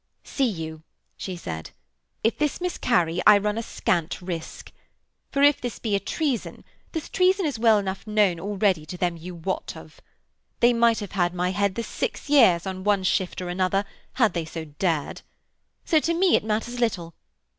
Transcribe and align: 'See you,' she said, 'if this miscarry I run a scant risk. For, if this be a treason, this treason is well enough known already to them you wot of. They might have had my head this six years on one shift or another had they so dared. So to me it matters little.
'See 0.23 0.49
you,' 0.49 0.81
she 1.15 1.37
said, 1.37 1.69
'if 2.23 2.35
this 2.35 2.59
miscarry 2.59 3.21
I 3.27 3.37
run 3.37 3.55
a 3.55 3.61
scant 3.61 4.19
risk. 4.19 4.71
For, 5.31 5.43
if 5.43 5.61
this 5.61 5.77
be 5.77 5.93
a 5.93 5.99
treason, 5.99 6.63
this 6.91 7.07
treason 7.07 7.45
is 7.45 7.59
well 7.59 7.77
enough 7.77 8.07
known 8.07 8.39
already 8.39 8.83
to 8.87 8.97
them 8.97 9.15
you 9.15 9.35
wot 9.35 9.77
of. 9.77 10.01
They 10.59 10.73
might 10.73 11.01
have 11.01 11.11
had 11.11 11.35
my 11.35 11.51
head 11.51 11.75
this 11.75 11.85
six 11.85 12.29
years 12.31 12.65
on 12.65 12.83
one 12.83 13.03
shift 13.03 13.43
or 13.43 13.49
another 13.49 13.85
had 14.13 14.33
they 14.33 14.43
so 14.45 14.65
dared. 14.65 15.21
So 15.85 15.99
to 15.99 16.15
me 16.15 16.35
it 16.35 16.43
matters 16.43 16.79
little. 16.79 17.13